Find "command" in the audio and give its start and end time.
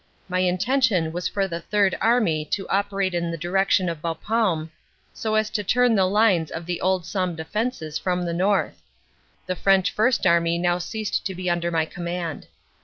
11.85-12.47